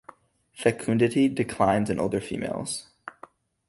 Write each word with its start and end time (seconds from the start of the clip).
Fecundity 0.55 1.29
declines 1.29 1.91
in 1.91 1.99
older 1.99 2.19
females. 2.19 2.87